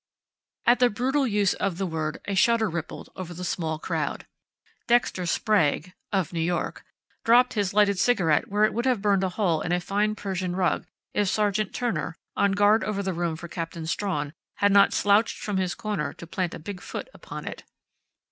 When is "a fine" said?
9.71-10.15